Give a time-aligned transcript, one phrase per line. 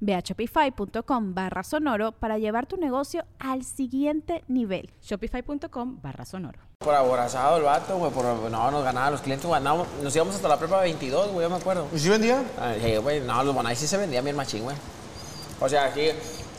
[0.00, 4.90] Ve a shopify.com barra sonoro para llevar tu negocio al siguiente nivel.
[5.02, 6.58] Shopify.com barra sonoro.
[6.78, 10.36] Por aborazado el vato, güey, por, no, nos ganaban los clientes, güey, no, nos íbamos
[10.36, 11.88] hasta la prepa 22, güey, yo me acuerdo.
[11.92, 12.42] ¿Y si vendía?
[12.60, 14.76] Ay, sí, güey, no, los bonais sí se vendían bien machín, güey.
[15.60, 16.10] O sea, aquí,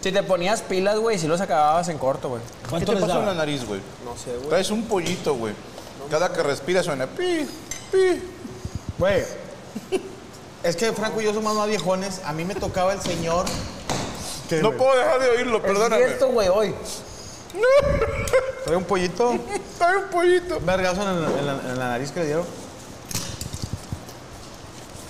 [0.02, 2.42] si te ponías pilas, güey, si los acababas en corto, güey.
[2.42, 3.80] ¿Qué ¿Cuánto te les pasó en la nariz, güey?
[4.04, 4.50] No sé, güey.
[4.50, 5.54] Traes un pollito, güey.
[6.10, 7.48] Cada que respira suena pi,
[7.92, 8.22] pi.
[8.98, 9.24] Güey,
[10.64, 12.22] es que Franco y yo somos más viejones.
[12.26, 13.46] A mí me tocaba el señor.
[14.50, 15.98] que- No puedo dejar de oírlo, Es perdóname.
[16.06, 16.74] cierto, güey, hoy.
[18.66, 19.36] Trae un pollito.
[19.78, 20.58] Trae un pollito.
[20.58, 22.46] Un vergazo en, la- en la, en la nariz que le dieron.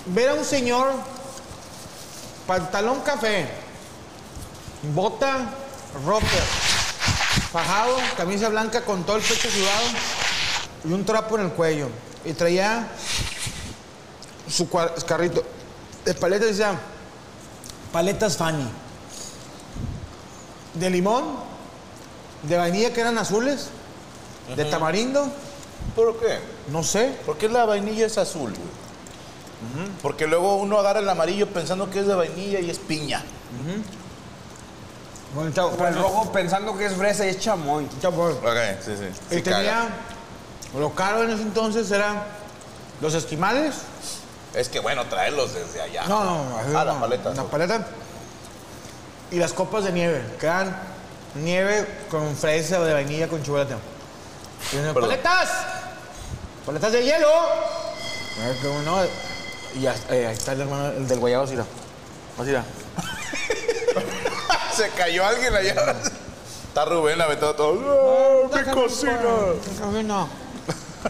[0.06, 0.88] Ver a un señor,
[2.46, 3.48] pantalón café,
[4.94, 5.50] bota
[6.04, 6.42] rocker,
[7.52, 9.84] fajado, camisa blanca con todo el pecho sudado
[10.84, 11.88] y un trapo en el cuello.
[12.24, 12.88] Y traía
[14.50, 14.68] su
[15.06, 15.42] carrito
[16.04, 16.78] de paletas decía
[17.92, 18.68] paletas Fanny.
[20.74, 21.24] De limón,
[22.44, 23.68] de vainilla que eran azules,
[24.56, 25.28] de tamarindo,
[25.96, 26.38] ¿Por qué?
[26.70, 27.16] no sé.
[27.26, 29.88] ¿Por qué la vainilla es azul, güey?
[30.00, 33.22] Porque luego uno agarra el amarillo pensando que es de vainilla y es piña.
[35.34, 37.86] Bueno, chavo, O el rojo pensando que es fresa y es chamoy.
[38.00, 38.28] chavo.
[38.28, 39.04] Ok, sí, sí.
[39.30, 39.88] Y Sí, tenía, caga.
[40.78, 42.22] lo caro en ese entonces eran
[43.00, 43.74] los esquimales.
[44.54, 46.04] Es que bueno, traerlos desde allá.
[46.06, 47.34] No, no, así Ah, no, la paleta.
[47.34, 47.86] La paleta.
[49.30, 50.76] Y las copas de nieve, que eran
[51.36, 53.74] nieve con fresa o de vainilla con chocolate.
[54.72, 54.92] Y.
[54.92, 55.50] ¡Paletas!
[56.66, 57.28] ¡Paletas de hielo!
[58.42, 58.96] Ay, qué bueno.
[59.74, 61.44] Y eh, ahí está el hermano, el del guayabo.
[61.44, 61.54] Así,
[62.38, 62.64] mira.
[64.74, 65.94] Se cayó alguien allá.
[66.68, 68.48] Está Rubén aventado todo.
[68.52, 69.20] ¡Ah, ¡Mi cocina!
[69.80, 70.28] Rubén, no.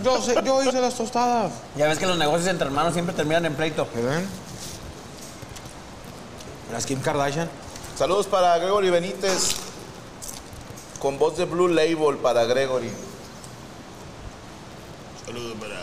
[0.03, 1.53] Yo, sé- yo hice las tostadas.
[1.77, 3.89] Ya ves que los negocios entre hermanos siempre terminan en pleito.
[3.93, 4.27] ¿Qué ven?
[6.73, 7.49] Las Kim Kardashian.
[7.99, 9.56] Saludos para Gregory Benítez.
[11.01, 12.91] Con voz de Blue Label para Gregory.
[15.27, 15.81] Saludos para,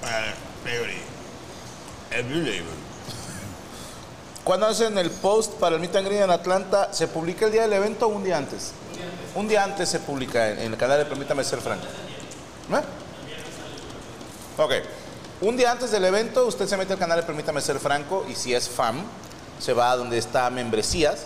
[0.00, 0.34] para
[0.64, 0.98] Gregory.
[2.10, 2.64] El Blue Label.
[4.42, 6.92] ¿Cuándo hacen el post para el Meet and Greet en Atlanta?
[6.92, 8.72] ¿Se publica el día del evento o un día antes?
[9.36, 11.84] Un día antes se publica en, en el canal de Permítame Ser Franco.
[14.60, 14.72] Ok.
[15.40, 18.34] Un día antes del evento, usted se mete al canal de Permítame Ser Franco y
[18.34, 19.02] si es fan,
[19.58, 21.20] se va a donde está membresías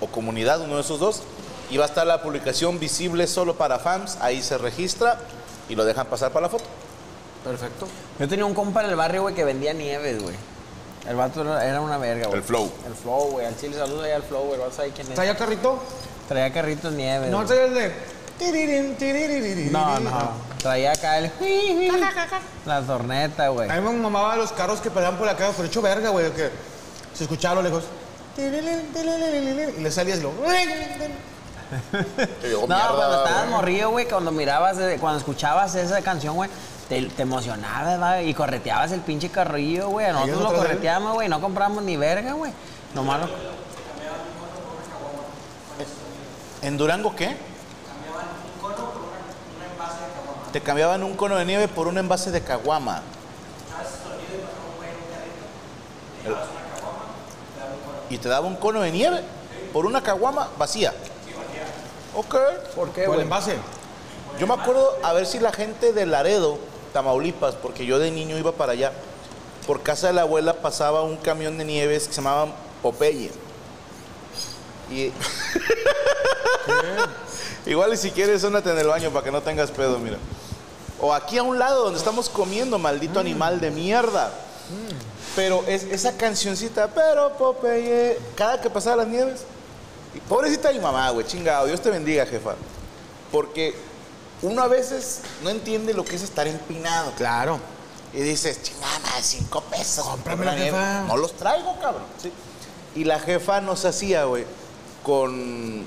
[0.00, 1.22] o comunidad, uno de esos dos,
[1.70, 4.18] y va a estar la publicación visible solo para fans.
[4.20, 5.20] Ahí se registra
[5.68, 6.64] y lo dejan pasar para la foto.
[7.44, 7.86] Perfecto.
[8.18, 10.34] Yo tenía un compa en el barrio, güey, que vendía nieves, güey.
[11.08, 12.38] El vato era una verga, güey.
[12.38, 12.72] El flow.
[12.88, 13.46] El flow, güey.
[13.46, 14.58] Al chile, saludos ahí al flow, güey.
[14.58, 15.14] Vas ahí quién es.
[15.14, 15.78] ¿Traía carrito?
[16.26, 17.30] Traía carritos nieves.
[17.30, 18.19] No, traía el de...
[19.70, 20.30] No, no.
[20.58, 21.30] Traía acá el.
[22.66, 23.70] La torneta, güey.
[23.70, 26.30] A mí me mamaba los carros que peleaban por la calle, por hecho verga, güey,
[26.32, 26.50] que
[27.14, 27.84] se escuchaba a lo lejos.
[29.78, 30.32] Y le salías lo...
[32.42, 33.50] Digo, No, mierda, cuando estabas güey.
[33.50, 36.50] morrido, güey, cuando mirabas, eh, cuando escuchabas esa canción, güey,
[36.88, 38.22] te, te emocionabas, ¿va?
[38.22, 40.10] Y correteabas el pinche carrillo, güey.
[40.12, 41.28] Nosotros no lo correteamos, güey.
[41.28, 42.52] No compramos ni verga, güey.
[42.94, 43.28] Nomás lo...
[46.62, 47.36] ¿En Durango qué?
[50.52, 53.02] Te cambiaban un cono de nieve por un envase de caguama.
[58.08, 59.22] Y te daba un cono de nieve
[59.72, 60.92] por una caguama vacía.
[62.14, 62.36] Ok.
[62.74, 63.56] ¿Por qué, Por el envase.
[64.38, 66.58] Yo me acuerdo a ver si la gente de Laredo,
[66.92, 68.92] Tamaulipas, porque yo de niño iba para allá,
[69.66, 72.52] por casa de la abuela pasaba un camión de nieves que se llamaban
[72.82, 73.30] Popeye.
[74.90, 75.12] Y...
[77.66, 80.16] Igual y si quieres, únate en el baño para que no tengas pedo, mira.
[81.00, 84.32] O aquí a un lado donde estamos comiendo, maldito animal de mierda.
[85.36, 89.42] Pero es esa cancioncita, pero Popeye, cada que pasaba las nieves,
[90.14, 92.54] y pobrecita mi mamá, güey, chingado, Dios te bendiga, jefa.
[93.30, 93.74] Porque
[94.42, 97.12] uno a veces no entiende lo que es estar empinado.
[97.16, 97.60] Claro.
[98.12, 100.04] Y dices, chingada, cinco pesos.
[100.04, 100.70] Cómprame la nieve".
[100.70, 101.02] jefa.
[101.02, 102.02] No los traigo, cabrón.
[102.20, 102.32] Sí.
[102.96, 104.44] Y la jefa nos hacía, güey,
[105.04, 105.84] con,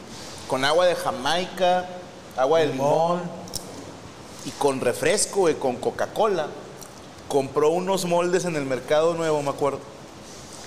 [0.53, 1.87] con agua de Jamaica,
[2.37, 3.23] agua de limón,
[4.45, 6.45] y con refresco, güey, con Coca-Cola.
[7.27, 9.79] Compró unos moldes en el Mercado Nuevo, me acuerdo,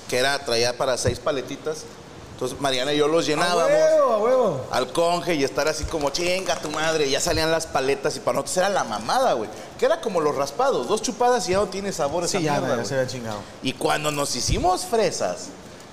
[0.08, 1.84] que era, traía para seis paletitas.
[2.32, 4.60] Entonces Mariana y yo los A llenábamos huevo, a huevo.
[4.72, 7.06] al conge y estar así como chinga tu madre.
[7.06, 9.48] Y ya salían las paletas y para nosotros era la mamada, güey.
[9.78, 12.54] Que era como los raspados, dos chupadas y ya no tiene sabor esa Sí, ya,
[12.54, 12.86] mierda, ya güey.
[12.86, 13.38] se había chingado.
[13.62, 15.46] Y cuando nos hicimos fresas,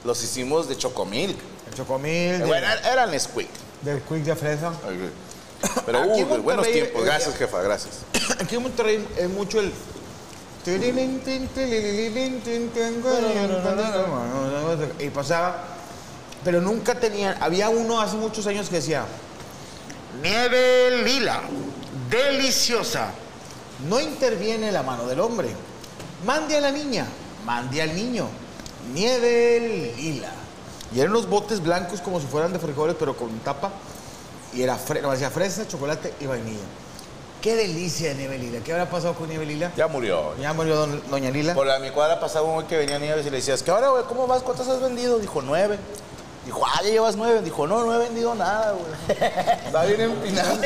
[0.03, 1.37] los hicimos de chocomilk.
[1.67, 3.49] El chocomil, Eh, Bueno, eran Nesquik.
[3.83, 4.73] Del quick de fresa.
[5.85, 7.01] Pero uh, de buenos tiempos.
[7.01, 7.99] eh, Gracias, jefa, gracias.
[8.39, 9.71] Aquí en Monterrey es mucho el.
[14.99, 15.63] Y pasaba.
[16.43, 17.41] Pero nunca tenían.
[17.41, 19.05] Había uno hace muchos años que decía:
[20.21, 21.41] Nieve lila,
[22.09, 23.11] deliciosa.
[23.87, 25.49] No interviene la mano del hombre.
[26.25, 27.05] Mande a la niña,
[27.45, 28.27] mande al niño.
[28.93, 30.31] Nieve lila.
[30.93, 33.71] Y eran unos botes blancos como si fueran de frijoles, pero con tapa.
[34.53, 36.59] Y era fre no, decía fresa, chocolate y vainilla.
[37.41, 38.59] Qué delicia de nieve lila.
[38.63, 39.71] ¿Qué habrá pasado con nieve lila?
[39.75, 40.33] Ya murió.
[40.39, 41.53] Ya murió don- doña Lila.
[41.53, 43.71] Por la mi cuadra pasaba un güey que venía a Nieves y le decías, ¿qué
[43.71, 44.03] ahora, güey?
[44.05, 44.43] ¿Cómo vas?
[44.43, 45.19] ¿Cuántas has vendido?
[45.19, 45.77] Dijo, nueve.
[46.45, 47.41] Dijo, ah, ya llevas nueve.
[47.41, 49.19] Dijo, no, no he vendido nada, güey.
[49.65, 50.57] Está bien empinado.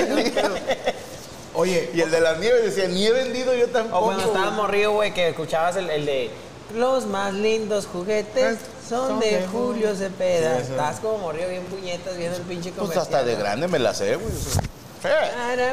[1.56, 3.97] Oye, y el de las nieves decía, ni he vendido yo tampoco.
[3.97, 4.51] O cuando güey".
[4.51, 6.29] morrido, güey, que escuchabas el, el de
[6.75, 8.57] los más lindos juguetes
[8.88, 10.57] son de Julio Cepeda.
[10.63, 10.72] Sí.
[10.72, 13.04] Estás como morrido bien puñetas viendo el pinche Pues comercial.
[13.04, 14.28] hasta de grande me la sé, güey.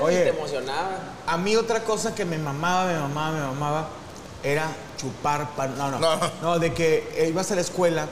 [0.01, 0.23] güey, Oye.
[0.25, 0.91] te emocionaba.
[1.27, 3.89] a mí otra cosa que me mamaba, me mamaba, me mamaba,
[4.43, 4.67] era
[4.97, 5.77] chupar pan.
[5.79, 5.99] No, no.
[5.99, 6.19] No.
[6.43, 8.07] No, de que eh, ibas a la escuela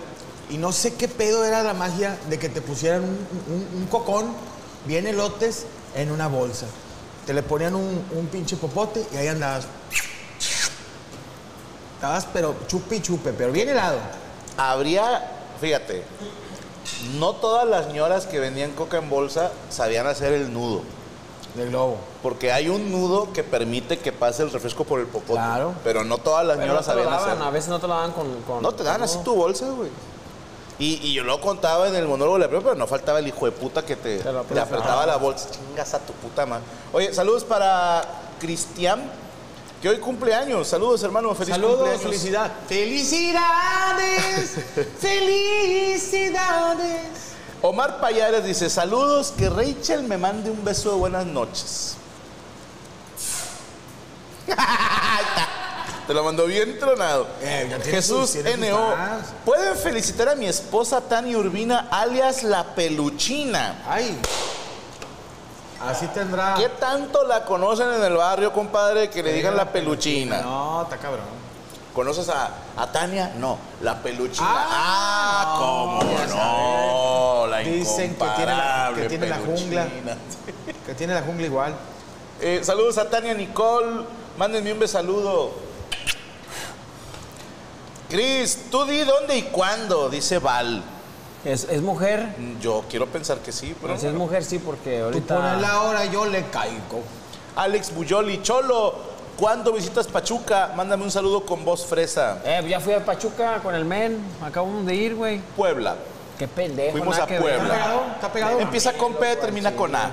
[0.51, 3.87] y no sé qué pedo era la magia de que te pusieran un, un- un
[3.89, 4.33] cocón,
[4.87, 6.67] bien elotes, en una bolsa.
[7.27, 9.67] Te le ponían un, un pinche popote y ahí andabas.
[11.97, 13.99] Estabas, pero chupe y chupe, pero bien helado.
[14.57, 16.03] Habría, fíjate,
[17.15, 20.83] no todas las ñoras que vendían coca en bolsa sabían hacer el nudo.
[21.55, 21.99] Del globo.
[22.23, 25.35] Porque hay un nudo que permite que pase el refresco por el popote.
[25.35, 25.75] Claro.
[25.85, 27.43] Pero no todas las Pero no sabían daban, hacer.
[27.43, 28.41] a veces no te lo daban con...
[28.43, 29.91] con No te dan así tu bolsa, güey.
[30.79, 33.29] Y, y yo lo contaba en el monólogo de la prueba, pero no faltaba el
[33.29, 35.49] hijo de puta que te, te apretaba la bolsa.
[35.51, 36.65] Chingas a tu puta madre.
[36.95, 38.03] Oye, saludos para
[38.41, 39.03] Cristian,
[39.83, 40.69] que hoy cumple años.
[40.69, 41.35] Saludos, hermano.
[41.35, 42.03] Feliz Saludos, cumpleaños.
[42.03, 42.53] felicidad.
[42.69, 44.55] ¡Felicidades!
[45.01, 47.01] ¡Felicidades!
[47.61, 51.97] Omar Payares dice, saludos, que Rachel me mande un beso de buenas noches.
[56.07, 57.27] Te lo mandó bien tronado.
[57.41, 58.95] Eh, Jesús N.O.
[59.45, 63.83] Pueden felicitar a mi esposa Tania Urbina, alias La Peluchina.
[63.89, 64.17] ¡Ay!
[65.89, 66.55] Así tendrá.
[66.55, 70.41] ¿Qué tanto la conocen en el barrio, compadre, que le digan La Peluchina?
[70.43, 71.25] No, está cabrón.
[71.95, 73.33] ¿Conoces a, a Tania?
[73.37, 74.47] No, La Peluchina.
[74.49, 79.87] Ah, Ah, cómo no, la Dicen que tiene la- incomparable que tiene la jungla.
[80.87, 81.75] Que tiene la jungla igual.
[82.41, 84.05] Eh, saludos a Tania Nicole.
[84.39, 85.53] Mándenme un besaludo.
[88.09, 90.83] Cris, tú di dónde y cuándo, dice Val.
[91.45, 92.35] ¿Es, es mujer?
[92.61, 93.89] Yo quiero pensar que sí, pero.
[93.95, 95.37] Pero si es mujer, sí, porque Tú ahorita...
[95.37, 97.03] pones la hora, yo le caigo.
[97.57, 98.95] Alex Buyoli, Cholo,
[99.37, 100.73] ¿cuándo visitas Pachuca?
[100.77, 102.41] Mándame un saludo con voz fresa.
[102.45, 104.19] Eh, ya fui a Pachuca con el men.
[104.41, 105.41] Acabamos de ir, güey.
[105.57, 105.97] Puebla.
[106.39, 106.93] Qué pendejo.
[106.93, 107.27] Fuimos a.
[107.27, 107.53] Puebla.
[107.53, 108.03] ¿Está pegado?
[108.15, 108.61] ¿Está pegado?
[108.61, 110.11] Empieza con P, termina con A.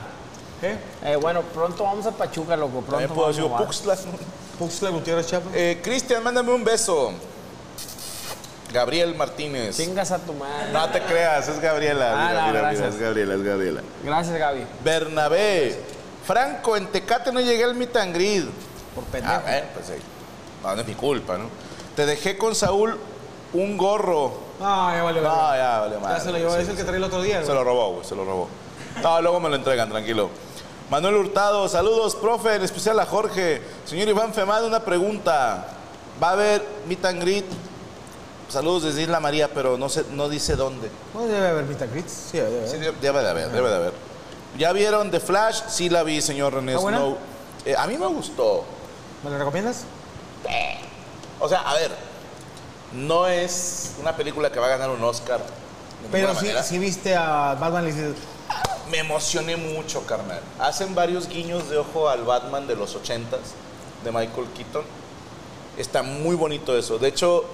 [0.59, 0.77] ¿Qué?
[1.03, 2.81] Eh, bueno, pronto vamos a Pachuca, loco.
[2.81, 3.97] Pronto También puedo vamos decir a- Puxla.
[4.57, 5.49] Puxla Gutiérrez Chapo.
[5.53, 7.13] Eh, Cristian, mándame un beso.
[8.73, 9.75] Gabriel Martínez.
[9.77, 10.71] Chingas a tu madre.
[10.71, 12.13] No te creas, es Gabriela.
[12.13, 13.81] Ah, mira, no, mira, mira, es Gabriela, es Gabriela.
[14.03, 14.65] Gracias, Gaby.
[14.83, 15.79] Bernabé.
[16.25, 18.45] Franco, en Tecate no llegué al meet and greet.
[18.93, 19.33] Por pendejo.
[19.33, 19.93] Ah, bueno, pues sí.
[20.63, 21.45] No, no es mi culpa, ¿no?
[21.95, 22.97] Te dejé con Saúl
[23.53, 24.33] un gorro.
[24.59, 26.17] No, ya vale, No, ya, vale, madre.
[26.17, 27.39] Ya se lo llevó, Sí, es el que trae el otro día.
[27.39, 27.55] Se güey.
[27.55, 28.47] lo robó, güey, se lo robó.
[29.01, 30.29] No, luego me lo entregan, tranquilo.
[30.89, 33.61] Manuel Hurtado, saludos, profe, en especial a Jorge.
[33.85, 35.67] Señor Iván Femada, una pregunta.
[36.21, 37.45] ¿Va a haber meet and greet?
[38.49, 40.89] Saludos desde Isla María, pero no, sé, no dice dónde.
[41.13, 42.11] No debe haber Vita Crits.
[42.31, 42.69] Sí, debe haber.
[42.69, 43.93] Sí, debe debe de haber, debe de haber.
[44.57, 45.61] ¿Ya vieron The Flash?
[45.69, 46.75] Sí la vi, señor René.
[46.75, 47.17] Snow.
[47.63, 48.65] Eh, a mí me gustó.
[49.23, 49.83] ¿Me lo recomiendas?
[51.39, 51.91] O sea, a ver,
[52.93, 55.41] no es una película que va a ganar un Oscar.
[56.11, 56.63] Pero sí, manera.
[56.63, 58.15] sí viste a Batman y dices,
[58.89, 60.41] Me emocioné mucho, carnal.
[60.59, 63.37] Hacen varios guiños de ojo al Batman de los 80s
[64.03, 64.83] de Michael Keaton.
[65.77, 66.97] Está muy bonito eso.
[66.97, 67.45] De hecho,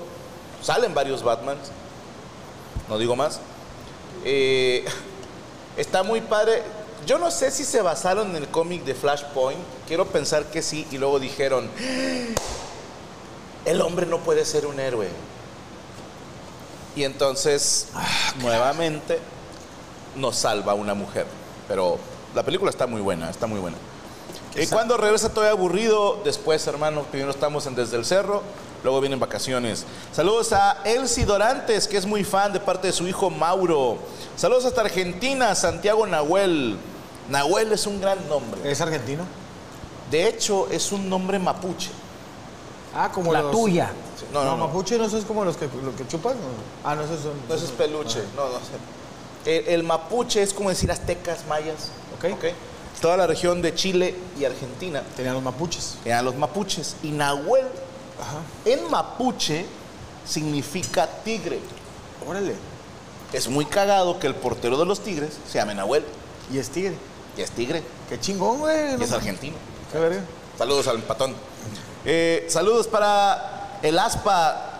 [0.62, 1.71] salen varios Batmans.
[2.89, 3.39] No digo más.
[4.24, 4.85] Eh,
[5.77, 6.63] está muy padre.
[7.05, 9.59] yo no sé si se basaron en el cómic de Flashpoint.
[9.88, 10.88] Quiero pensar que sí.
[10.91, 11.69] Y luego dijeron,
[13.65, 15.07] el hombre no puede ser un héroe.
[16.95, 17.88] Y entonces,
[18.39, 19.19] nuevamente,
[20.15, 21.25] nos salva una mujer.
[21.67, 22.00] Pero
[22.33, 23.77] la película está muy buena, está muy buena.
[24.55, 28.41] Y cuando regresa todavía aburrido, después, hermano, primero estamos en Desde el Cerro,
[28.86, 29.86] luego vienen vacaciones.
[30.13, 33.98] Saludos a Elsie Dorantes, que es muy fan de parte de su hijo Mauro.
[34.38, 36.77] Saludos hasta Argentina, Santiago Nahuel.
[37.30, 38.72] Nahuel es un gran nombre.
[38.72, 39.24] ¿Es argentino?
[40.10, 41.89] De hecho, es un nombre mapuche.
[42.96, 43.92] Ah, como La los- tuya.
[44.32, 44.68] No, No, no, no.
[44.68, 46.36] mapuche no es como los que, los que chupas.
[46.36, 46.42] ¿no?
[46.84, 47.34] Ah, no, esos son.
[47.50, 48.24] No, es peluche.
[48.36, 49.58] No, no sé.
[49.60, 51.89] El, el mapuche es como decir aztecas, mayas.
[52.15, 52.46] Ok.
[53.01, 55.98] Toda la región de Chile y Argentina Tenían los mapuches.
[56.06, 56.96] eran los mapuches.
[57.04, 57.65] Y Nahuel
[58.22, 58.39] Ajá.
[58.65, 59.65] en mapuche
[60.25, 61.60] significa tigre.
[62.27, 62.55] Órale.
[63.34, 66.05] Es muy cagado que el portero de los tigres se llame Nahuel.
[66.51, 66.95] Y es tigre.
[67.38, 67.84] Y es tigre.
[68.10, 69.00] Qué chingón, güey.
[69.00, 69.57] Y es argentino.
[69.91, 70.22] Qué verga.
[70.57, 71.36] Saludos al patón.
[72.05, 74.72] Eh, saludos para el aspa.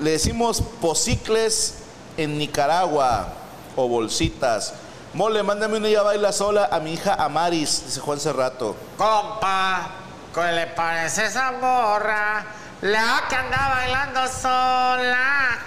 [0.00, 1.76] Le decimos posicles
[2.16, 3.32] en Nicaragua
[3.76, 4.74] o bolsitas.
[5.14, 8.74] Mole, mándame una ya baila sola a mi hija Amaris, dice Juan Cerrato.
[8.96, 9.90] Compa,
[10.34, 12.44] ¿qué le parece esa morra?
[12.82, 15.58] La que anda bailando sola.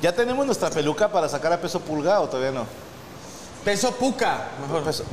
[0.00, 2.66] ¿Ya tenemos nuestra peluca para sacar a peso pulga o todavía no?
[3.64, 4.48] Peso puca.
[4.60, 4.82] Mejor.
[4.82, 5.04] Peso-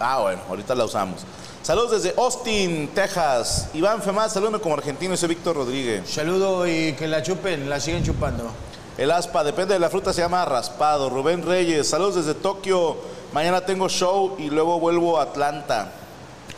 [0.00, 1.20] Ah, bueno, ahorita la usamos.
[1.62, 3.68] Saludos desde Austin, Texas.
[3.72, 6.10] Iván Femás, salúdame como argentino, soy Víctor Rodríguez.
[6.12, 8.50] Saludo y que la chupen, la siguen chupando.
[8.98, 11.08] El aspa, depende de la fruta, se llama raspado.
[11.08, 12.96] Rubén Reyes, saludos desde Tokio.
[13.32, 15.92] Mañana tengo show y luego vuelvo a Atlanta.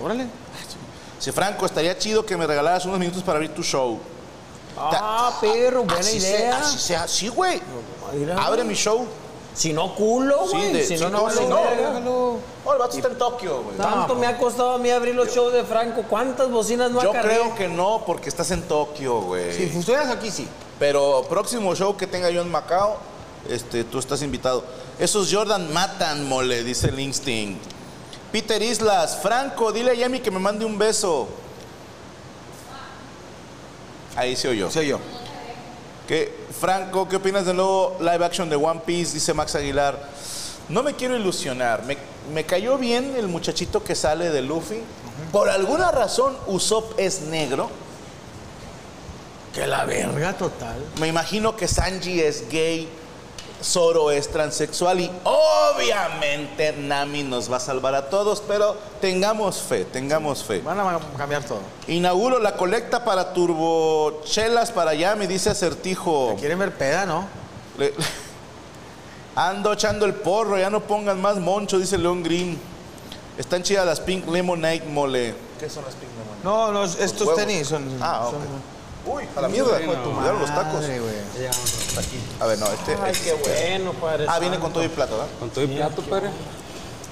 [0.02, 0.26] Órale.
[1.18, 3.98] Si Franco, estaría chido que me regalaras unos minutos para abrir tu show.
[4.76, 6.38] Ah, perro, buena Así idea.
[6.38, 7.60] sea, así sea, sí, güey.
[8.36, 9.06] Abre mi show.
[9.54, 10.72] Si no, culo, Sí, güey.
[10.72, 11.56] de- si no, no no, si no.
[12.64, 13.76] Oh, el vato está en Tokio, güey.
[13.76, 16.02] Tanto me ha costado a mí abrir los shows de Franco.
[16.10, 19.54] ¿Cuántas bocinas no Yo creo que no, porque estás en Tokio, güey.
[19.54, 20.48] Si estuvieras aquí, sí.
[20.80, 22.96] Pero próximo show que tenga yo en Macao,
[23.48, 24.64] este, tú estás invitado.
[24.98, 27.62] Esos Jordan matan, mole, dice el Instinct.
[28.34, 31.28] Peter Islas, Franco, dile a Yami que me mande un beso.
[34.16, 34.68] Ahí se oyó.
[34.72, 34.98] Soy yo.
[36.08, 39.14] ¿Qué, Franco, ¿qué opinas del nuevo live action de One Piece?
[39.14, 40.08] Dice Max Aguilar.
[40.68, 41.84] No me quiero ilusionar.
[41.84, 41.96] Me,
[42.32, 44.82] me cayó bien el muchachito que sale de Luffy.
[45.30, 47.70] Por alguna razón, Usopp es negro.
[49.54, 50.84] Que la verga total.
[50.98, 52.88] Me imagino que Sanji es gay,
[53.64, 59.84] Zoro es transexual y obviamente Nami nos va a salvar a todos, pero tengamos fe,
[59.86, 60.60] tengamos fe.
[60.60, 61.60] Van a cambiar todo.
[61.88, 66.36] Inauguro la colecta para turbochelas para allá, me dice Acertijo.
[66.38, 67.26] Quieren ver peda, ¿no?
[67.78, 67.94] Le-
[69.36, 72.58] Ando echando el porro, ya no pongan más moncho, dice León Green.
[73.36, 75.34] Están chidas las Pink Lemonade Mole.
[75.58, 76.44] ¿Qué son las Pink Lemonade?
[76.44, 77.84] No, los, estos tenis son.
[78.00, 78.38] Ah, son-.
[79.06, 79.78] Uy, a la mierda.
[79.78, 80.74] Cuidado los tacos.
[80.80, 81.14] Madre, güey.
[82.40, 82.96] A ver, no, este.
[83.02, 84.26] Ay, este- qué bueno, padre.
[84.28, 85.28] Ah, viene con todo y plato, ¿verdad?
[85.38, 86.30] Con todo el plato, padre.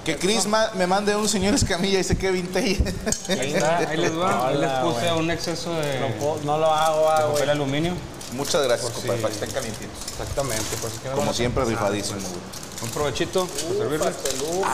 [0.04, 2.82] Que Chris ma- me mande un señor escamilla y dice que vintage.
[3.28, 4.48] Ahí está, ahí les va.
[4.48, 7.48] Ahí les puse un exceso de, No, no lo hago, ah, güey.
[7.48, 7.92] aluminio.
[8.32, 9.96] Muchas gracias, compadre, para que estén calientitos.
[10.10, 12.18] Exactamente, por si quieren Como siempre, rifadísimo.
[12.20, 12.32] güey.
[12.82, 14.14] Un provechito para servirles.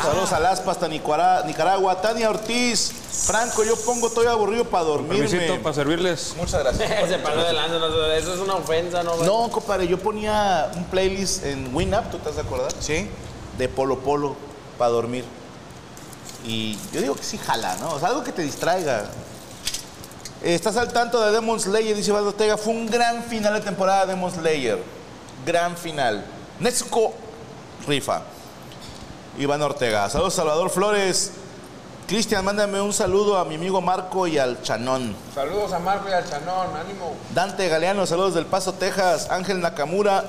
[0.03, 2.00] Saludos a Laspa hasta Nicaragua.
[2.00, 2.93] Tania Ortiz.
[3.27, 5.59] Franco, yo pongo todo aburrido para dormirme.
[5.59, 6.35] Para servirles.
[6.37, 6.88] Muchas gracias.
[7.11, 9.17] De lanza, no, eso es una ofensa, ¿no?
[9.17, 12.73] No, compadre, yo ponía un playlist en Winamp, ¿tú te has de acordar?
[12.81, 13.09] ¿Sí?
[13.59, 14.37] De Polo Polo
[14.79, 15.25] para dormir.
[16.45, 17.91] Y yo digo que sí jala, ¿no?
[17.91, 19.05] O sea, algo que te distraiga.
[20.43, 21.97] ¿Estás al tanto de Demon Slayer?
[21.97, 22.57] Dice Valdo Ortega.
[22.57, 24.83] Fue un gran final de temporada de Demon Slayer.
[25.45, 26.25] Gran final.
[26.61, 27.12] Netsuko
[27.87, 28.23] rifa.
[29.38, 30.08] Iván Ortega.
[30.11, 31.32] Saludos, Salvador Flores.
[32.08, 35.14] Cristian, mándame un saludo a mi amigo Marco y al Chanón.
[35.35, 37.14] Saludos a Marco y al Chanón, ánimo.
[37.35, 39.28] Dante Galeano, saludos del Paso, Texas.
[39.30, 40.25] Ángel Nakamura,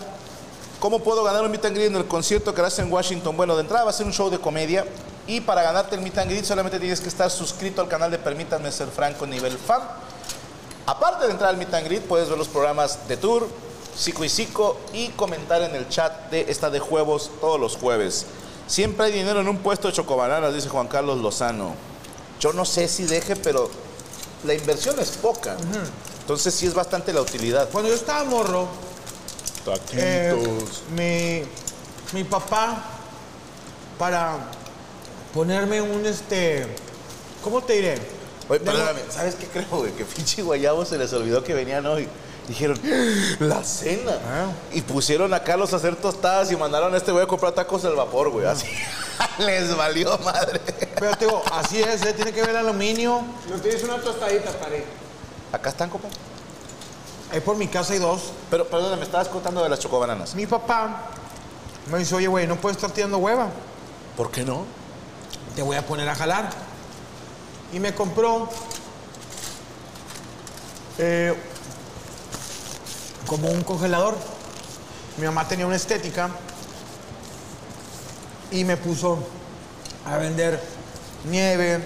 [0.82, 3.38] ¿cómo puedo ganar un meet and greet en el concierto que harás en Washington?
[3.38, 4.86] Bueno, de entrada va a ser un show de comedia.
[5.25, 8.18] Y para ganarte el meet and greet solamente tienes que estar suscrito al canal de
[8.18, 9.82] Permítanme Ser Franco nivel fan.
[10.86, 13.48] Aparte de entrar al meet and greet, puedes ver los programas de tour,
[14.00, 18.27] Psico y Psico y comentar en el chat de esta de juegos todos los jueves.
[18.65, 21.75] Siempre hay dinero en un puesto de chocobananas, dice Juan Carlos Lozano.
[22.39, 23.70] Yo no sé si deje, pero
[24.46, 25.58] la inversión es poca.
[26.22, 27.68] Entonces sí es bastante la utilidad.
[27.70, 28.70] Cuando yo estaba morro,
[29.91, 30.34] eh,
[30.96, 31.44] mi,
[32.18, 32.82] mi papá,
[33.98, 34.38] para
[35.34, 36.68] ponerme un este.
[37.44, 38.00] ¿Cómo te diré?
[38.48, 39.91] Oye, perdóname, ¿sabes qué creo, güey?
[39.91, 42.08] Que pinche guayabo se les olvidó que venían hoy.
[42.50, 42.82] Dijeron,
[43.39, 44.18] la cena.
[44.25, 44.48] Ah.
[44.74, 47.86] Y pusieron a Carlos a hacer tostadas y mandaron a este güey a comprar tacos
[47.86, 48.48] al vapor, güey.
[48.48, 48.65] Así.
[49.38, 50.60] Les valió madre.
[51.00, 52.13] Pero te digo, así es, ¿eh?
[52.13, 53.22] tiene que ver el aluminio.
[53.51, 54.84] ¿No tienes una tostadita, pare?
[55.51, 56.08] Acá están, compa.
[57.32, 58.32] Ahí por mi casa hay dos.
[58.50, 60.34] Pero, perdón, me estabas contando de las chocobananas.
[60.34, 61.03] Mi papá
[61.91, 63.50] me dice, oye, güey, no puedes estar tirando hueva.
[64.18, 64.65] ¿Por qué no?
[65.56, 66.50] Te voy a poner a jalar.
[67.72, 68.50] Y me compró
[70.98, 71.36] eh,
[73.28, 74.16] como un congelador.
[75.18, 76.30] Mi mamá tenía una estética
[78.52, 79.20] y me puso
[80.06, 80.62] a vender
[81.30, 81.84] nieve,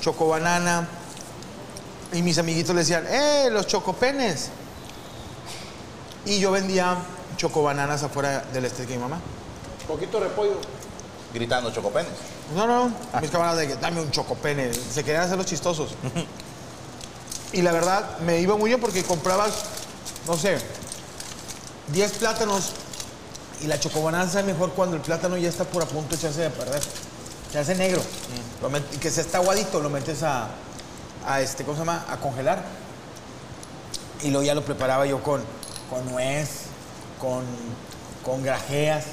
[0.00, 0.88] chocobanana.
[2.12, 4.50] Y mis amiguitos le decían, ¡eh, los chocopenes!
[6.24, 6.96] Y yo vendía
[7.36, 9.20] chocobananas afuera de la estética de mi mamá.
[9.86, 10.58] Poquito repollo.
[11.32, 12.12] Gritando chocopenes.
[12.54, 14.72] No, no, mis camaradas de que dame un chocopene.
[14.72, 15.94] Se querían hacer los chistosos.
[17.52, 19.64] y la verdad, me iba muy bien porque comprabas,
[20.28, 20.58] no sé,
[21.92, 22.72] 10 plátanos
[23.62, 26.42] y la chocobanana sabe mejor cuando el plátano ya está por a punto de echarse
[26.42, 26.82] de perder.
[27.50, 28.00] Se hace negro.
[28.62, 30.48] Lo met- y que se está aguadito, lo metes a,
[31.26, 32.04] a este, ¿cómo se llama?
[32.10, 32.62] A congelar.
[34.22, 35.42] Y luego ya lo preparaba yo con,
[35.88, 36.48] con nuez,
[37.20, 37.42] con,
[38.24, 39.04] con grajeas.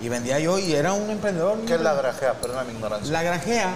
[0.00, 1.58] Y vendía yo y era un emprendedor.
[1.66, 2.34] ¿Qué es la grajea?
[2.34, 3.10] Perdona mi ignorancia.
[3.12, 3.74] La grajea,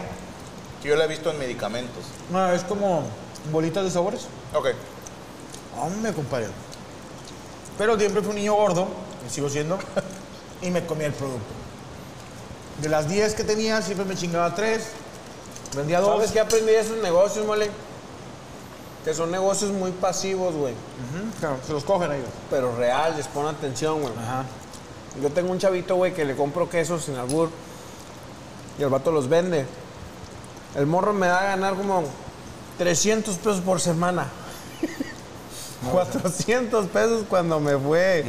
[0.83, 2.05] Que yo la he visto en medicamentos.
[2.31, 3.03] no, es como
[3.53, 4.23] bolitas de sabores.
[4.55, 4.69] Ok.
[5.81, 6.49] Hombre, compadre.
[7.77, 8.89] Pero siempre fui un niño gordo,
[9.27, 9.79] y sigo siendo,
[10.63, 11.47] y me comía el producto.
[12.83, 14.83] De las 10 que tenía, siempre me chingaba 3,
[15.77, 16.15] vendía 2.
[16.15, 17.71] ¿Sabes qué aprendí de esos negocios, mole?
[19.05, 20.75] Que son negocios muy pasivos, güey.
[21.67, 22.29] se los cogen ellos.
[22.51, 24.13] Pero reales, pon atención, güey.
[24.13, 24.45] Ajá.
[25.23, 27.51] Yo tengo un chavito, güey, que le compro quesos sin albur.
[28.79, 29.67] Y el vato los vende.
[30.77, 32.05] El morro me da a ganar como
[32.79, 34.29] 300 pesos por semana.
[35.93, 38.25] 400 pesos cuando me fue.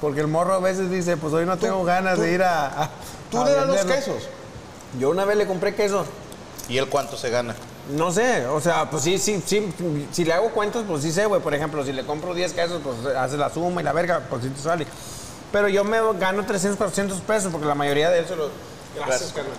[0.00, 2.66] Porque el morro a veces dice, pues hoy no tengo ganas de ir a...
[2.84, 2.90] a-
[3.30, 3.94] ¿Tú a le das los venderlo".
[4.14, 4.28] quesos?
[4.98, 6.04] Yo una vez le compré queso.
[6.68, 7.54] ¿Y él cuánto se gana?
[7.90, 9.72] No sé, o sea, pues sí, sí, sí,
[10.12, 11.40] si le hago cuentos, pues sí sé, güey.
[11.40, 14.42] Por ejemplo, si le compro 10 quesos, pues hace la suma y la verga, pues
[14.42, 14.86] sí te sale.
[15.52, 18.48] Pero yo me gano 300, 400 pesos porque la mayoría de él se lo...
[18.96, 19.32] Gracias.
[19.32, 19.52] carnal.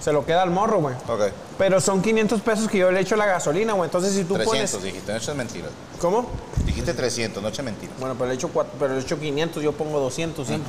[0.00, 0.94] Se lo queda al morro, güey.
[1.08, 1.32] Ok.
[1.58, 3.88] Pero son 500 pesos que yo le echo la gasolina, güey.
[3.88, 4.82] Entonces si tú 300 pones...
[4.84, 5.70] dijiste, no eches mentiras.
[6.00, 6.26] ¿Cómo?
[6.64, 7.94] Dijiste 300, no eches mentiras.
[7.98, 10.60] Bueno, pero le echo, cuatro- pero le echo 500, yo pongo 200, ¿sí?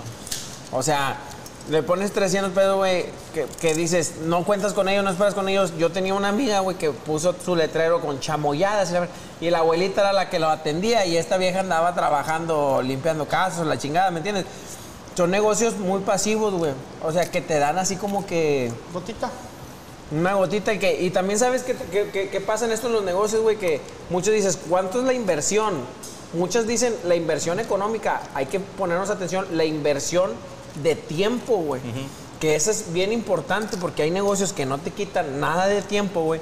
[0.72, 1.18] O sea,
[1.70, 5.50] le pones 300 pesos, güey, que, que dices, no cuentas con ellos, no esperas con
[5.50, 5.74] ellos.
[5.78, 9.10] Yo tenía una amiga, güey, que puso su letrero con chamoyadas y la, ver-
[9.42, 13.68] y la abuelita era la que lo atendía y esta vieja andaba trabajando, limpiando casas,
[13.68, 14.46] la chingada, ¿me entiendes?
[15.18, 16.74] Son negocios muy pasivos, güey.
[17.04, 18.72] O sea, que te dan así como que...
[18.94, 19.32] Gotita.
[20.12, 22.94] Una gotita y que y también sabes que, que, que- que pasa en esto en
[22.94, 25.74] los negocios, güey, que muchos dices, ¿cuánto es la inversión?
[26.34, 30.32] Muchos dicen, la inversión económica, hay que ponernos atención, la inversión
[30.84, 31.82] de tiempo, güey.
[32.40, 36.22] Que eso es bien importante porque hay negocios que no te quitan nada de tiempo,
[36.22, 36.40] güey.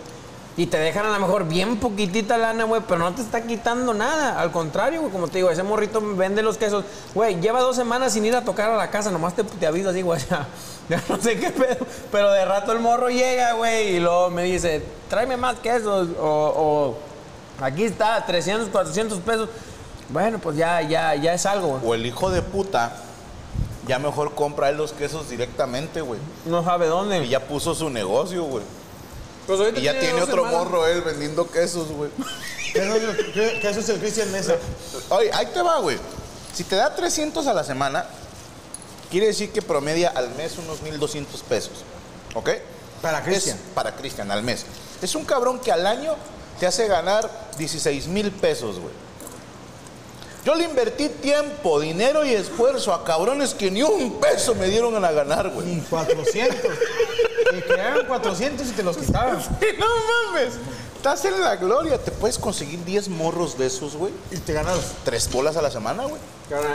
[0.58, 3.94] Y te dejan a lo mejor bien poquitita lana, güey, pero no te está quitando
[3.94, 4.40] nada.
[4.40, 6.86] Al contrario, güey, como te digo, ese morrito vende los quesos.
[7.14, 9.90] Güey, lleva dos semanas sin ir a tocar a la casa, nomás te, te aviso
[9.90, 10.48] así, güey, ya,
[10.88, 11.86] ya no sé qué pedo.
[12.10, 16.08] Pero de rato el morro llega, güey, y luego me dice, tráeme más quesos.
[16.20, 16.98] O, o
[17.62, 19.50] aquí está, 300, 400 pesos.
[20.08, 21.82] Bueno, pues ya, ya, ya es algo, güey.
[21.86, 22.96] O el hijo de puta
[23.88, 26.20] ya mejor compra él los quesos directamente, güey.
[26.46, 27.26] No sabe dónde.
[27.26, 28.64] Y ya puso su negocio, güey.
[29.48, 30.54] Pues Y ya tiene otro semanas.
[30.54, 32.10] morro él vendiendo quesos, güey.
[32.74, 32.80] ¿Qué
[33.70, 34.56] es el- Cristian Mesa?
[35.10, 35.98] Oye, ahí te va, güey.
[36.54, 38.06] Si te da 300 a la semana,
[39.12, 41.84] quiere decir que promedia al mes unos 1.200 pesos.
[42.34, 42.50] ¿Ok?
[43.02, 43.58] Para Cristian.
[43.74, 44.66] Para Cristian, al mes.
[45.02, 46.16] Es un cabrón que al año
[46.60, 48.94] te hace ganar 16 mil pesos, güey.
[50.46, 55.04] Yo le invertí tiempo, dinero y esfuerzo a cabrones que ni un peso me dieron
[55.04, 55.66] a ganar, güey.
[55.66, 56.56] Ni 400.
[57.58, 59.38] y que eran 400 y te los quitaban.
[59.80, 59.86] no
[60.32, 60.54] mames.
[60.96, 61.98] Estás en la gloria.
[61.98, 64.14] Te puedes conseguir 10 morros de esos, güey.
[64.30, 64.94] Y te ganas.
[65.04, 66.22] Tres bolas a la semana, güey.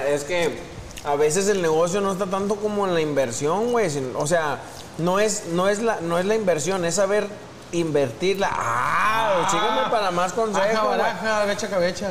[0.09, 0.59] Es que
[1.05, 3.89] a veces el negocio no está tanto como en la inversión, güey.
[4.17, 4.59] O sea,
[4.99, 7.29] no es, no, es la, no es la inversión, es saber
[7.71, 8.51] invertirla.
[8.51, 10.73] Ah, sígueme para más consejos.
[10.73, 10.99] Baja, güey.
[10.99, 12.11] baraja, becha, cabecha.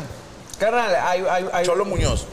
[0.60, 2.26] Carnal, hay, hay, hay- Cholo Muñoz.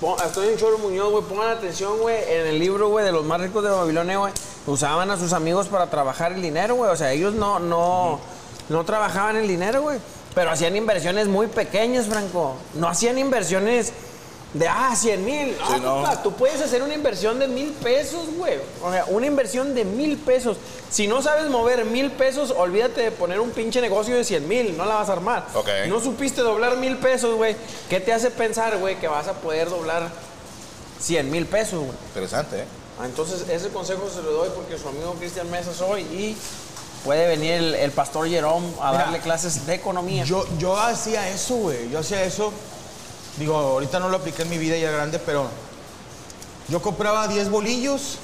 [0.00, 1.24] pon- estoy en Cholo Muñoz, güey.
[1.24, 2.16] Pongan atención, güey.
[2.28, 4.32] En el libro, güey, de los más ricos de Babilonia, güey,
[4.66, 6.90] usaban a sus amigos para trabajar el dinero, güey.
[6.90, 8.18] O sea, ellos no, no,
[8.68, 9.98] no trabajaban el dinero, güey.
[10.34, 12.56] Pero hacían inversiones muy pequeñas, Franco.
[12.74, 13.92] No hacían inversiones
[14.54, 15.56] de, ah, 100 mil.
[15.62, 16.02] Ah, no.
[16.02, 18.58] papá, tú puedes hacer una inversión de mil pesos, güey.
[18.82, 20.58] O sea, una inversión de mil pesos.
[20.90, 24.76] Si no sabes mover mil pesos, olvídate de poner un pinche negocio de 100 mil.
[24.76, 25.46] No la vas a armar.
[25.54, 25.68] Ok.
[25.88, 27.56] No supiste doblar mil pesos, güey.
[27.88, 30.10] ¿Qué te hace pensar, güey, que vas a poder doblar
[31.00, 31.96] 100 mil pesos, güey?
[32.08, 32.64] Interesante, ¿eh?
[33.00, 36.36] Ah, Entonces, ese consejo se lo doy porque su amigo Cristian Mesa soy y
[37.06, 40.24] puede venir el, el pastor Jerome a Mira, darle clases de economía.
[40.24, 41.88] Yo, yo hacía eso, güey.
[41.90, 42.52] Yo hacía eso.
[43.38, 45.46] Digo, ahorita no lo apliqué en mi vida ya grande, pero
[46.68, 48.18] yo compraba 10 bolillos,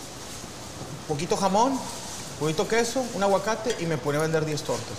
[1.06, 1.78] poquito jamón,
[2.38, 4.98] poquito queso, un aguacate y me ponía a vender 10 tortas.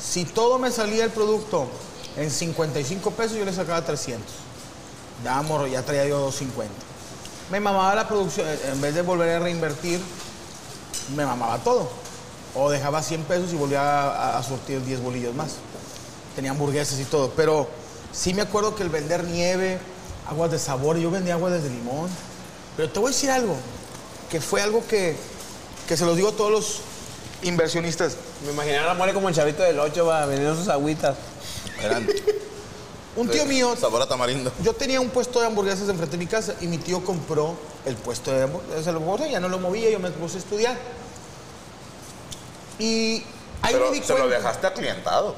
[0.00, 1.66] Si todo me salía el producto
[2.16, 4.24] en 55 pesos, yo le sacaba 300.
[5.24, 6.72] Ya, morro, ya traía yo 250.
[7.50, 10.00] Me mamaba la producción, eh, en vez de volver a reinvertir,
[11.16, 11.88] me mamaba todo.
[12.54, 15.56] O dejaba 100 pesos y volvía a, a surtir 10 bolillos más.
[16.36, 17.30] Tenía hamburguesas y todo.
[17.34, 17.68] Pero
[18.14, 19.78] sí me acuerdo que el vender nieve,
[20.28, 22.08] aguas de sabor, yo vendía aguas de limón.
[22.76, 23.56] Pero te voy a decir algo,
[24.30, 25.16] que fue algo que,
[25.88, 26.80] que se los digo a todos los
[27.42, 28.16] inversionistas.
[28.46, 31.16] Me imaginaba la muere como el chavito del 8 va vendiendo sus agüitas.
[31.82, 32.06] Eran
[33.16, 34.50] Un tío mío, sabor a tamarindo.
[34.60, 37.54] yo tenía un puesto de hamburguesas enfrente de mi casa y mi tío compró
[37.86, 38.92] el puesto de hamburguesas.
[38.92, 40.76] Lo compró, ya no lo movía, yo me puse a estudiar.
[42.78, 43.22] Y
[43.62, 45.36] ahí Pero me di se lo cuenta- dejaste aclientado.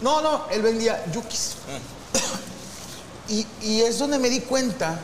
[0.00, 1.56] No, no, él vendía yukis.
[3.28, 4.98] Y, y es donde me di cuenta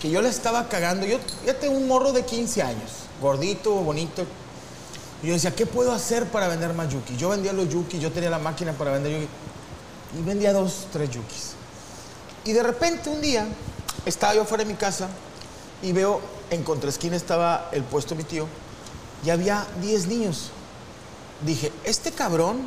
[0.00, 1.06] que yo le estaba cagando.
[1.06, 4.24] Yo ya tengo un morro de 15 años, gordito, bonito.
[5.22, 7.18] Y yo decía, ¿qué puedo hacer para vender más yukis?
[7.18, 9.28] Yo vendía los yukis, yo tenía la máquina para vender yukis.
[10.18, 11.52] Y vendía dos, tres yukis.
[12.44, 13.46] Y de repente un día
[14.06, 15.08] estaba yo fuera de mi casa
[15.82, 18.46] y veo, en contraesquina estaba el puesto de mi tío
[19.24, 20.50] y había 10 niños.
[21.44, 22.60] Dije, este cabrón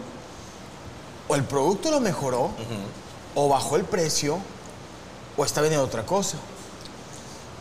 [1.28, 2.52] o el producto lo mejoró,
[3.36, 4.38] o bajó el precio,
[5.38, 6.38] o está vendiendo otra cosa.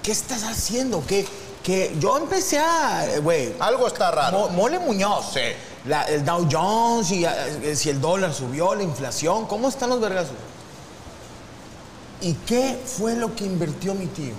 [0.02, 1.04] ¿Qué estás haciendo?
[1.06, 1.26] ¿Qué,
[1.62, 1.94] qué?
[2.00, 4.40] Yo empecé a, eh, güey, Algo está raro.
[4.40, 5.26] Mo- Mole Muñoz.
[5.32, 5.40] Sí.
[5.86, 10.00] La- el Dow Jones, y, eh, si el dólar subió, la inflación, ¿cómo están los
[10.00, 10.34] vergazos?
[12.20, 14.34] ¿Y qué fue lo que invirtió mi tío?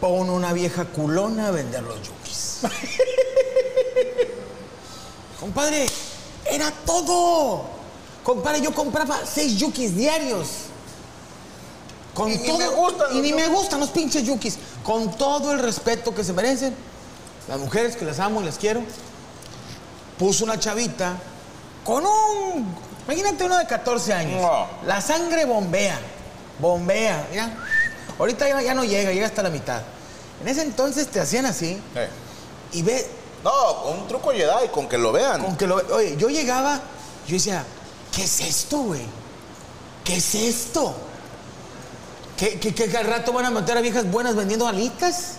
[0.00, 2.60] Pon una vieja culona a vender los yukis.
[5.40, 5.86] Compadre,
[6.44, 7.62] era todo.
[8.22, 10.46] Compadre, yo compraba seis yukis diarios.
[12.14, 14.58] Con Y ni todo- me gustan Y los ni me gustan los pinches yukis.
[14.84, 16.74] Con todo el respeto que se merecen.
[17.48, 18.82] Las mujeres que las amo y las quiero.
[20.18, 21.14] Puso una chavita
[21.84, 22.74] con un.
[23.06, 24.40] Imagínate uno de 14 años.
[24.40, 24.66] No.
[24.86, 25.98] La sangre bombea.
[26.60, 27.26] Bombea.
[27.30, 27.50] Mira.
[28.18, 29.82] Ahorita ya, ya no llega, llega hasta la mitad.
[30.40, 31.80] En ese entonces te hacían así.
[32.72, 33.04] Y ve,
[33.44, 35.42] No, un truco Jedi, con que lo vean.
[35.42, 35.76] con que lo.
[35.76, 36.80] Oye, yo llegaba,
[37.26, 37.64] yo decía,
[38.14, 39.02] ¿qué es esto, güey?
[40.04, 40.94] ¿Qué es esto?
[42.36, 45.34] ¿Qué, qué, qué al rato van a meter a viejas buenas vendiendo alitas?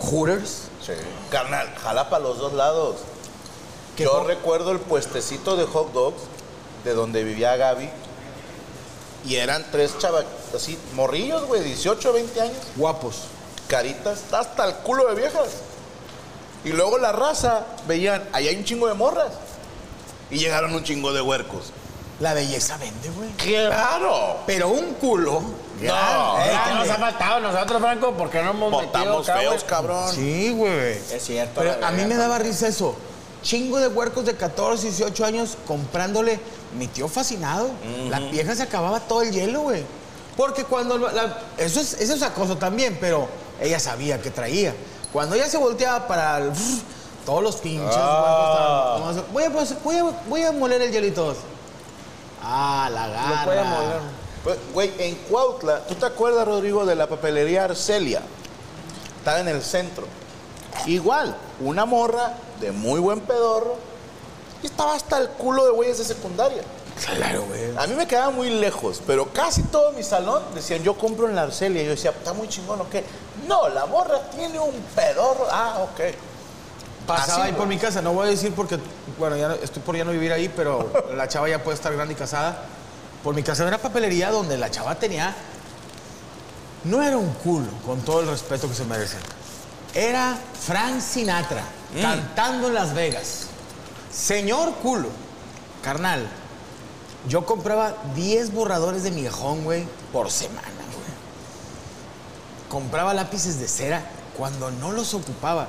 [0.00, 0.68] Hooters.
[0.84, 0.92] Sí.
[1.30, 2.96] Carnal, jala para los dos lados.
[3.96, 6.22] ¿Qué Yo recuerdo el puestecito de hot dogs
[6.84, 7.90] de donde vivía Gaby.
[9.26, 12.56] Y eran tres chavas, así, morrillos, güey, 18, 20 años.
[12.76, 13.16] Guapos.
[13.68, 15.48] Caritas, hasta el culo de viejas.
[16.64, 19.32] Y luego la raza veían, ahí hay un chingo de morras.
[20.30, 21.72] Y llegaron un chingo de huercos.
[22.20, 23.30] La belleza vende, güey.
[23.38, 24.36] ¡Claro!
[24.46, 25.40] Pero un culo.
[25.40, 28.12] No, grande, Ey, ¿Qué nos ha faltado nosotros, Franco?
[28.12, 30.14] ¿Por qué no hemos metido Botamos acá, feos, cabrón.
[30.14, 30.98] Sí, güey.
[31.10, 31.60] Es cierto.
[31.60, 32.94] Pero a mí me daba risa eso.
[33.42, 36.38] Chingo de huercos de 14, 18 años comprándole.
[36.76, 37.70] Mi tío fascinado.
[38.10, 39.82] La vieja se acababa todo el hielo, güey.
[40.36, 40.98] Porque cuando.
[40.98, 43.26] la- eso, es, eso es acoso también, pero
[43.62, 44.74] ella sabía que traía.
[45.12, 46.38] Cuando ella se volteaba para.
[46.38, 46.52] el-
[47.26, 48.96] todos los pinches Ah.
[48.98, 51.36] estaban- Voy a, pues, voy, a, voy a moler el hielo y todos.
[52.42, 53.28] Ah, la garra.
[53.40, 54.00] Lo puede moler.
[54.42, 58.22] Pues, Güey, en Cuautla, ¿tú te acuerdas, Rodrigo, de la papelería Arcelia?
[59.18, 60.06] Estaba en el centro.
[60.86, 63.76] Igual, una morra de muy buen pedorro
[64.62, 66.62] y estaba hasta el culo de güeyes de secundaria.
[67.04, 67.76] Claro, güey.
[67.76, 71.34] A mí me quedaba muy lejos, pero casi todo mi salón decían, yo compro en
[71.34, 71.82] la Arcelia.
[71.82, 73.04] Y yo decía, está muy chingón, ¿o qué?
[73.48, 75.46] No, la morra tiene un pedorro.
[75.50, 76.00] Ah, ok.
[77.06, 77.76] Pasaba Así, ahí por güey.
[77.76, 78.78] mi casa, no voy a decir porque,
[79.18, 81.92] bueno, ya no- estoy por ya no vivir ahí, pero la chava ya puede estar
[81.92, 82.64] grande y casada.
[83.24, 85.34] Por mi casa era una papelería donde la chava tenía.
[86.84, 89.16] No era un culo, con todo el respeto que se merece.
[89.94, 90.36] Era
[90.66, 91.62] Frank Sinatra,
[92.00, 93.46] cantando en Las Vegas.
[94.12, 95.08] Señor culo,
[95.82, 96.26] carnal,
[97.28, 101.00] yo compraba 10 borradores de migajón, güey, por semana, güey.
[102.68, 104.02] Compraba lápices de cera
[104.36, 105.68] cuando no los ocupaba.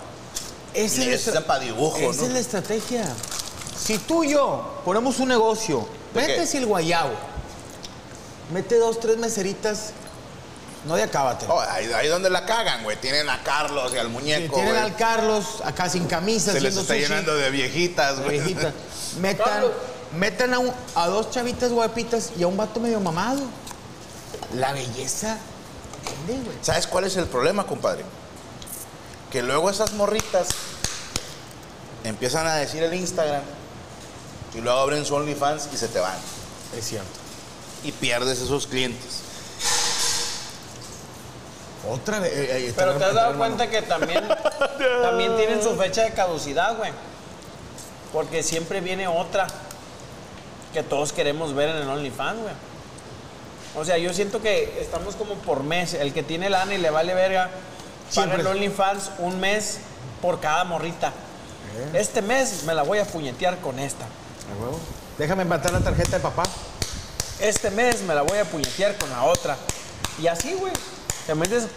[0.73, 2.27] Esa Y la esa estra- pa' dibujo, Esa ¿no?
[2.27, 3.05] es la estrategia.
[3.77, 7.11] Si tú y yo ponemos un negocio, vete el guayabo,
[8.53, 9.91] mete dos, tres meseritas,
[10.85, 11.45] no de acábate.
[11.49, 12.95] Oh, ahí, ahí donde la cagan, güey.
[13.01, 14.85] Tienen a Carlos y al muñeco, tienen güey.
[14.85, 18.39] al Carlos acá sin camisa, Se les está sushi, llenando de viejitas, güey.
[18.39, 18.71] viejita.
[19.19, 19.63] Metan,
[20.17, 23.41] metan a, un- a dos chavitas guapitas y a un vato medio mamado.
[24.55, 25.37] La belleza
[26.27, 26.57] vende, güey.
[26.61, 28.03] ¿Sabes cuál es el problema, compadre?
[29.31, 30.49] que luego esas morritas
[32.03, 33.43] empiezan a decir el Instagram
[34.53, 36.17] y luego abren su OnlyFans y se te van.
[36.77, 37.07] Es cierto.
[37.85, 39.21] Y pierdes esos clientes.
[41.89, 42.31] Otra vez.
[42.33, 44.23] eh, eh, Pero te has dado cuenta que también,
[45.01, 46.91] también tienen su fecha de caducidad, güey.
[48.13, 49.47] Porque siempre viene otra
[50.73, 52.53] que todos queremos ver en el OnlyFans, güey.
[53.75, 55.93] O sea, yo siento que estamos como por mes.
[55.93, 57.51] El que tiene lana y le vale verga, paga
[58.09, 58.41] Siempre.
[58.41, 59.79] el OnlyFans un mes
[60.21, 61.13] por cada morrita.
[61.93, 64.03] Este mes me la voy a puñetear con esta.
[64.03, 64.79] A huevo.
[65.17, 66.43] Déjame matar la tarjeta de papá.
[67.39, 69.57] Este mes me la voy a puñetear con la otra.
[70.21, 70.73] Y así, güey.
[71.25, 71.67] Te metes.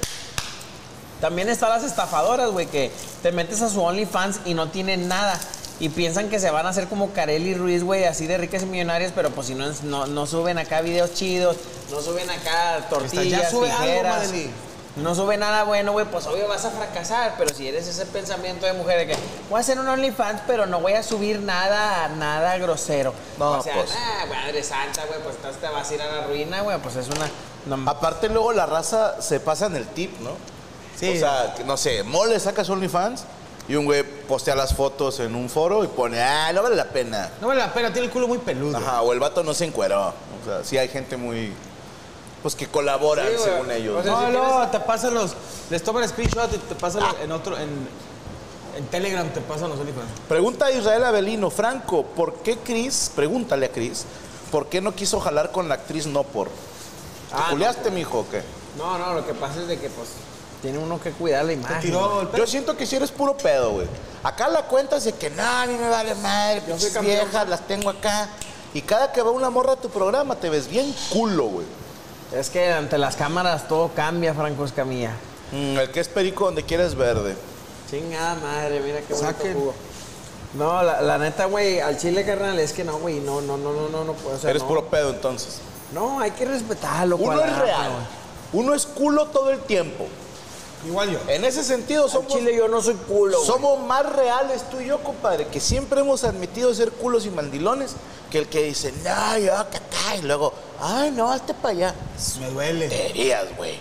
[1.21, 2.91] También están las estafadoras, güey, que
[3.23, 5.39] te metes a su OnlyFans y no tienen nada.
[5.81, 8.67] Y piensan que se van a hacer como Kareli Ruiz, güey, así de ricas y
[8.67, 11.57] millonarias, pero pues si no, no, no suben acá videos chidos,
[11.91, 14.19] no suben acá tortillas, ya sube algo, tijeras.
[14.29, 14.51] Madeli.
[14.97, 17.35] no sube nada bueno, güey, pues obvio vas a fracasar.
[17.37, 19.17] Pero si eres ese pensamiento de mujer de que
[19.51, 23.13] voy a hacer un OnlyFans, pero no voy a subir nada, nada grosero.
[23.39, 23.91] No, o sea, pues.
[23.97, 26.95] ah, madre santa, güey, pues entonces te vas a ir a la ruina, güey, pues
[26.95, 27.29] es una...
[27.77, 30.31] no- Aparte luego la raza se pasa en el tip, ¿no?
[30.97, 31.17] Sí.
[31.17, 33.25] O sea, no sé, Mole saca su OnlyFans
[33.67, 36.89] y un güey postea las fotos en un foro y pone, ah, no vale la
[36.89, 37.31] pena.
[37.41, 38.77] No vale la pena, tiene el culo muy peludo.
[38.77, 40.09] Ajá, o el vato no se encueró.
[40.09, 41.53] O sea, sí hay gente muy.
[42.43, 44.01] Pues que colaboran Sí, según ellos.
[44.01, 45.35] O sea, No, si no, tienes- te pasan los.
[45.71, 47.57] Les toman screenshot y te pasan en otro.
[47.57, 47.89] En,
[48.77, 50.09] en Telegram te pasan los OnlyFans.
[50.29, 54.05] Pregunta a Israel Avelino, Franco, ¿por qué Chris, pregúntale a Chris,
[54.51, 56.49] ¿por qué no quiso jalar con la actriz no por?
[56.49, 56.53] ¿Te
[57.35, 58.43] Ah, culiaste, mijo, o qué?
[58.77, 60.09] No, no, lo que pasa es de que, pues,
[60.65, 61.79] tiene uno que cuidar la imagen.
[61.83, 63.87] Tiró Yo siento que si eres puro pedo, güey.
[64.23, 67.67] Acá la cuenta es de que no, a mí me vale madre, pinches viejas, las
[67.67, 68.31] tengo acá.
[68.73, 71.67] Y cada que va una morra a tu programa te ves bien culo, güey.
[72.35, 75.11] Es que ante las cámaras todo cambia, Franco Escamilla.
[75.53, 77.37] Mm, el que es perico donde quieres verde.
[77.91, 79.53] Chingada madre, mira qué bonito Saquen.
[79.55, 79.75] jugo.
[80.55, 83.71] No, la, la neta, güey, al chile, carnal, es que no, güey, no, no, no,
[83.71, 84.69] no, no, no puedo, o sea, Eres no.
[84.69, 85.59] puro pedo entonces.
[85.93, 87.91] No, hay que respetarlo, Uno es real.
[87.91, 88.65] güey.
[88.65, 90.07] Uno es culo todo el tiempo.
[90.87, 91.19] Igual yo.
[91.29, 93.47] En ese sentido Al somos, chile yo no soy culo, güey.
[93.47, 97.93] somos más reales tú y yo, compadre, que siempre hemos admitido ser culos y mandilones,
[98.31, 101.95] que el que dice, no, yo acá, acá", y luego, ay, no, hazte para allá.
[102.41, 102.89] Me duele.
[102.89, 103.79] Tonterías, güey.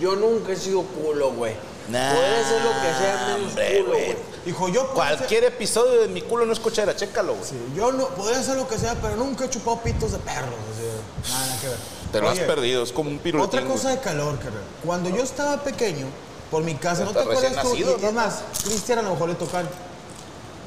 [0.00, 1.54] Yo nunca he sido culo, güey.
[1.88, 4.04] Nah, Puede ser lo que sea menos hombre, culo, güey.
[4.06, 4.16] güey.
[4.46, 7.44] Dijo, yo puedo hacer- Cualquier episodio de mi culo no es cochera, chécalo, güey.
[7.44, 10.48] Sí, yo no, podría hacer lo que sea, pero nunca he chupado pitos de perros.
[10.48, 10.91] o sea,
[11.30, 11.76] nada, que ver.
[12.12, 13.58] Te lo Oye, has perdido, es como un piruletín.
[13.60, 14.62] Otra cosa de calor, carnal.
[14.84, 16.06] Cuando yo estaba pequeño,
[16.50, 17.68] por mi casa, ¿no te acuerdas tú?
[17.70, 18.08] nacido, Y- ¿no?
[18.08, 19.68] Es más, Cristian a lo mejor le tocan.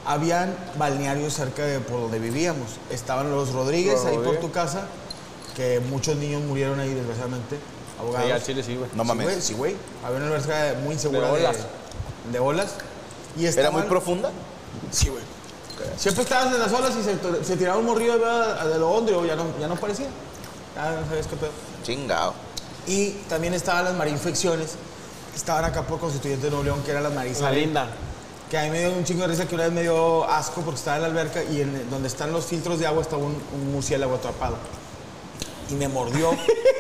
[0.08, 2.68] Habían balnearios cerca de por donde vivíamos.
[2.92, 4.84] Estaban los Rodríguez, ahí por tu casa,
[5.56, 7.58] que muchos niños murieron ahí, desgraciadamente,
[8.00, 8.28] abogados.
[8.28, 8.90] Sí, al chile sí, güey.
[8.94, 9.26] No Sí, mames.
[9.26, 9.76] güey, Sí, güey.
[10.04, 11.58] Había una alberca muy insegura De olas.
[12.32, 12.68] de olas.
[13.38, 14.30] Y ¿Era muy profunda?
[14.92, 15.24] Sí, güey.
[15.98, 19.26] Siempre estabas en las olas y se, se tiraba un morrillo de, de lo hondrio,
[19.26, 20.08] ya no, ya no parecía.
[20.76, 21.52] Ya no sabías qué pedo.
[21.84, 22.34] Chingado.
[22.88, 24.72] Y también estaban las marinfecciones,
[25.36, 27.60] estaban acá por Constituyente de Nuevo León, que eran las La marisales.
[27.60, 27.88] linda.
[28.50, 30.62] Que a mí me dio un chingo de risa que una vez me dio asco
[30.62, 33.36] porque estaba en la alberca y en donde están los filtros de agua estaba un,
[33.54, 34.58] un murciélago atrapado.
[35.72, 36.30] Y me mordió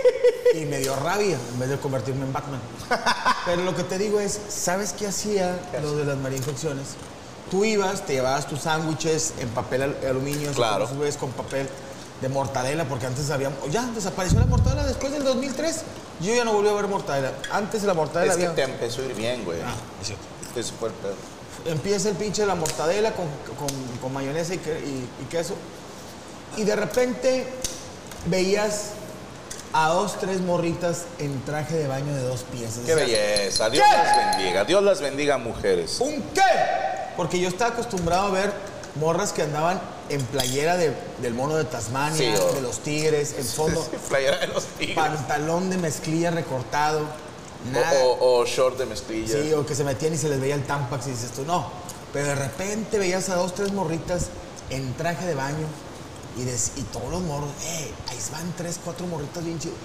[0.53, 2.59] y me dio rabia en vez de convertirme en Batman.
[3.45, 6.85] Pero lo que te digo es, ¿sabes qué hacía lo de las marinfecciones?
[7.49, 10.87] Tú ibas, te llevabas tus sándwiches en papel al- aluminio, Claro.
[11.19, 11.67] con papel
[12.21, 13.51] de mortadela, porque antes había...
[13.69, 15.81] Ya, desapareció la mortadela después del 2003.
[16.21, 17.31] Yo ya no volví a ver mortadela.
[17.51, 18.55] Antes la mortadela Es que había...
[18.65, 19.59] te empezó a ir bien, güey.
[19.61, 20.23] Ah, es cierto.
[20.55, 21.15] Ese fue el pedo.
[21.65, 23.25] Empieza el pinche de la mortadela con,
[23.57, 25.55] con- con mayonesa y, que- y- y queso.
[26.57, 27.47] Y de repente
[28.27, 28.91] veías
[29.73, 32.79] a dos, tres morritas en traje de baño de dos piezas.
[32.85, 33.69] Qué O sea, belleza.
[33.69, 33.97] Dios ¿Qué?
[33.97, 34.63] las bendiga.
[34.63, 35.97] Dios las bendiga, mujeres.
[35.99, 36.41] ¿Un qué?
[37.17, 38.53] Porque yo estaba acostumbrado a ver
[38.95, 43.45] morras que andaban en playera de- del mono de Tasmania, Sí, de los tigres, en
[43.45, 44.95] fondo, Playera de los tigres.
[44.95, 47.01] pantalón de mezclilla recortado.
[47.71, 48.03] Nada.
[48.03, 49.41] O, o- o short de mezclilla.
[49.41, 51.67] Sí, o que se metían y se les veía el tampax y dices tú, no.
[52.13, 54.27] Pero de repente veías a dos, tres morritas
[54.69, 55.65] en traje de baño
[56.37, 59.75] y, des- y todos los morros, eh, ahí van tres, cuatro morritas bien chidas.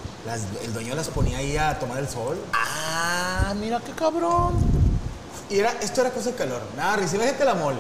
[0.62, 2.36] El dueño las ponía ahí a tomar el sol.
[2.52, 4.54] Ah, mira qué cabrón.
[5.48, 6.60] Y era, esto era cosa de calor.
[6.76, 7.78] Nada, recibe gente la mole.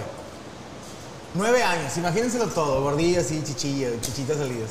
[1.34, 4.70] Nueve años, imagínenselo todo, gordillas y chichillas, chichitas salidas.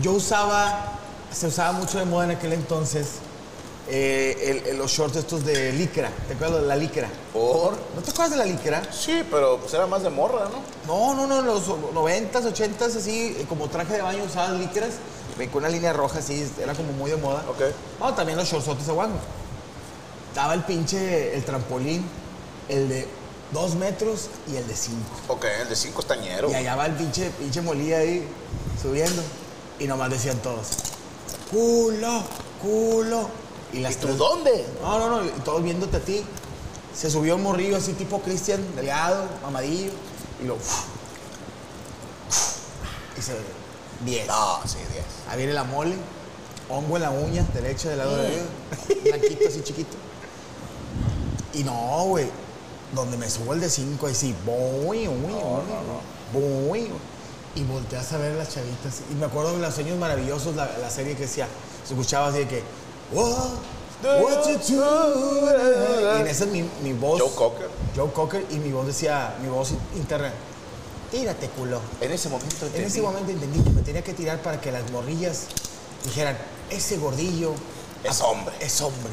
[0.00, 0.92] Yo usaba,
[1.30, 3.08] se usaba mucho de moda en aquel entonces,
[3.90, 6.10] eh, el- el- los shorts estos de licra.
[6.26, 7.08] ¿Te acuerdas de la licra?
[7.34, 7.72] ¿Por?
[7.94, 8.82] ¿No te acuerdas de la licra?
[8.92, 10.62] Sí, pero pues era más de morra, ¿no?
[10.86, 14.94] No, no, no, en los noventas, ochentas, así, eh, como traje de baño usaban licras,
[15.38, 17.44] eh, con una línea roja así, era como muy de moda.
[17.46, 17.60] Ok.
[18.00, 19.18] No, también los shortsotes aguango.
[20.30, 22.06] Estaba el pinche, el trampolín,
[22.70, 23.06] el de
[23.54, 25.08] dos metros y el de cinco.
[25.28, 26.50] Ok, el de cinco estañero.
[26.50, 28.28] Y allá va el pinche, pinche molía ahí
[28.82, 29.22] subiendo.
[29.78, 30.66] Y nomás decían todos,
[31.50, 32.22] culo,
[32.60, 33.28] culo.
[33.72, 34.66] Y las ¿Y tú tres- dónde?
[34.82, 36.22] No, no, no, y todos viéndote a ti.
[36.94, 39.90] Se subió un morrillo así tipo Cristian, delgado, mamadillo.
[40.42, 40.56] Y lo...
[43.18, 43.34] Y se...
[44.04, 44.26] Diez.
[44.26, 45.04] No, sí, 10.
[45.30, 45.94] Ahí viene la mole,
[46.68, 48.42] hongo en la uña, derecha del lado de arriba,
[49.04, 49.96] blanquito así chiquito.
[51.54, 52.28] Y no, güey,
[52.94, 55.16] donde me subo el de 5, ahí sí, voy, voy,
[56.32, 56.90] voy, voy.
[57.56, 59.02] Y volteas a ver las chavitas.
[59.10, 61.46] Y me acuerdo de Los Sueños Maravillosos, la, la serie que decía,
[61.86, 62.62] se escuchaba así de que,
[63.12, 63.50] "What?
[64.02, 67.20] What you do?" Y en esa mi, mi voz.
[67.20, 67.68] Joe Cocker.
[67.96, 70.32] Joe Cocker, y mi voz decía, mi voz interna,
[71.12, 71.80] tírate, culo.
[72.00, 74.90] En ese momento En ese momento entendí que me tenía que tirar para que las
[74.90, 75.44] morrillas
[76.04, 76.36] dijeran,
[76.70, 77.52] ese gordillo
[78.02, 78.54] Es hombre.
[78.60, 79.12] es hombre.